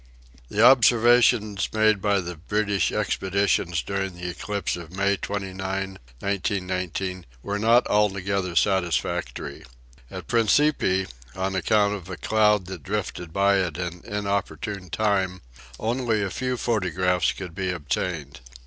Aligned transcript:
The 0.49 0.65
observations 0.65 1.69
made 1.73 2.01
by 2.01 2.21
the 2.21 2.35
British 2.35 2.91
expeditions 2.91 3.83
during 3.83 4.15
the 4.15 4.29
eclipse 4.29 4.75
of 4.75 4.91
May 4.95 5.15
29, 5.15 5.99
19 6.23 6.65
19, 6.65 7.23
were 7.43 7.59
not 7.59 7.85
altogether 7.85 8.55
satisfactory. 8.55 9.63
At 10.09 10.25
Principe, 10.25 11.05
on 11.35 11.53
account 11.53 11.93
of 11.93 12.09
a 12.09 12.17
cloud 12.17 12.65
that 12.65 12.81
drifted 12.81 13.31
by 13.31 13.59
at 13.59 13.77
an 13.77 14.01
inopportune 14.03 14.89
time, 14.89 15.41
only 15.79 16.23
a 16.23 16.31
few 16.31 16.57
photo 16.57 16.89
graphs 16.89 17.31
could 17.31 17.53
be 17.53 17.69
obtained. 17.69 18.39